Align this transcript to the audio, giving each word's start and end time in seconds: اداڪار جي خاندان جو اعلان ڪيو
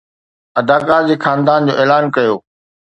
اداڪار 0.59 1.01
جي 1.09 1.15
خاندان 1.25 1.59
جو 1.67 1.73
اعلان 1.81 2.03
ڪيو 2.15 2.35